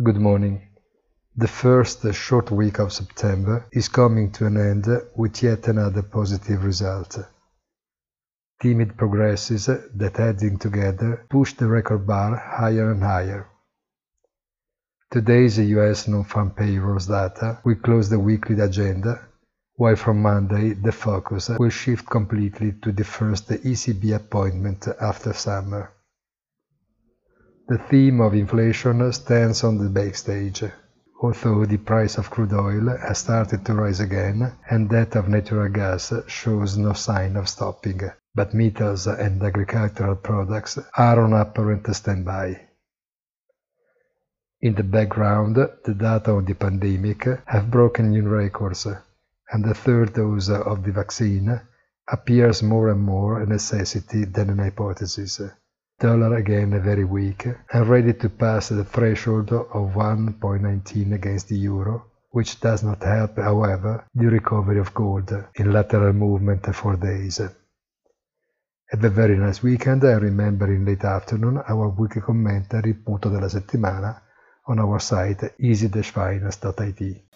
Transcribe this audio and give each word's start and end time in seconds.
Good 0.00 0.18
morning. 0.18 0.62
The 1.34 1.48
first 1.48 2.06
short 2.14 2.52
week 2.52 2.78
of 2.78 2.92
September 2.92 3.66
is 3.72 3.88
coming 3.88 4.30
to 4.30 4.46
an 4.46 4.56
end 4.56 4.86
with 5.16 5.42
yet 5.42 5.66
another 5.66 6.02
positive 6.02 6.62
result. 6.62 7.18
Timid 8.62 8.96
progresses 8.96 9.66
that 9.66 10.20
adding 10.20 10.56
together 10.56 11.26
push 11.28 11.54
the 11.54 11.66
record 11.66 12.06
bar 12.06 12.36
higher 12.36 12.92
and 12.92 13.02
higher. 13.02 13.48
Today's 15.10 15.58
US 15.58 16.06
non-farm 16.06 16.52
payrolls 16.52 17.08
data 17.08 17.58
will 17.64 17.74
close 17.82 18.08
the 18.08 18.20
weekly 18.20 18.60
agenda, 18.60 19.26
while 19.74 19.96
from 19.96 20.22
Monday 20.22 20.74
the 20.74 20.92
focus 20.92 21.48
will 21.48 21.70
shift 21.70 22.08
completely 22.08 22.70
to 22.82 22.92
the 22.92 23.02
first 23.02 23.48
ECB 23.48 24.14
appointment 24.14 24.86
after 25.00 25.32
summer. 25.32 25.92
The 27.68 27.76
theme 27.76 28.22
of 28.22 28.32
inflation 28.32 29.12
stands 29.12 29.62
on 29.62 29.76
the 29.76 29.90
backstage, 29.90 30.64
although 31.20 31.66
the 31.66 31.76
price 31.76 32.16
of 32.16 32.30
crude 32.30 32.54
oil 32.54 32.96
has 32.96 33.18
started 33.18 33.66
to 33.66 33.74
rise 33.74 34.00
again 34.00 34.54
and 34.70 34.88
that 34.88 35.14
of 35.16 35.28
natural 35.28 35.68
gas 35.68 36.10
shows 36.28 36.78
no 36.78 36.94
sign 36.94 37.36
of 37.36 37.46
stopping, 37.46 38.00
but 38.34 38.54
metals 38.54 39.06
and 39.06 39.42
agricultural 39.42 40.16
products 40.16 40.78
are 40.96 41.20
on 41.20 41.34
apparent 41.34 41.94
standby. 41.94 42.58
In 44.62 44.74
the 44.74 44.82
background, 44.82 45.56
the 45.56 45.94
data 45.94 46.30
on 46.32 46.46
the 46.46 46.54
pandemic 46.54 47.28
have 47.44 47.70
broken 47.70 48.08
new 48.12 48.26
records, 48.26 48.86
and 49.52 49.62
the 49.62 49.74
third 49.74 50.14
dose 50.14 50.48
of 50.48 50.84
the 50.84 50.92
vaccine 50.92 51.60
appears 52.10 52.62
more 52.62 52.88
and 52.88 53.02
more 53.02 53.42
a 53.42 53.46
necessity 53.46 54.24
than 54.24 54.48
an 54.48 54.58
hypothesis 54.58 55.42
dollar 55.98 56.36
again 56.36 56.80
very 56.82 57.04
weak 57.04 57.46
and 57.46 57.88
ready 57.88 58.12
to 58.14 58.28
pass 58.28 58.68
the 58.68 58.84
threshold 58.84 59.52
of 59.52 59.94
1.19 59.94 61.12
against 61.12 61.48
the 61.48 61.56
euro, 61.56 62.06
which 62.30 62.60
does 62.60 62.84
not 62.84 63.02
help, 63.02 63.36
however, 63.36 64.04
the 64.14 64.26
recovery 64.26 64.78
of 64.78 64.94
gold 64.94 65.32
in 65.56 65.72
lateral 65.72 66.12
movement 66.12 66.74
for 66.74 66.96
days. 66.96 67.40
Have 68.90 69.04
a 69.04 69.10
very 69.10 69.36
nice 69.36 69.62
weekend 69.62 70.04
and 70.04 70.22
remember 70.22 70.66
in 70.72 70.84
late 70.84 71.04
afternoon 71.04 71.62
our 71.66 71.88
weekly 71.88 72.22
commentary 72.22 72.94
punto 72.94 73.28
della 73.28 73.48
settimana 73.48 74.22
on 74.66 74.78
our 74.78 75.00
site 75.00 75.54
easy-finance.it. 75.58 77.27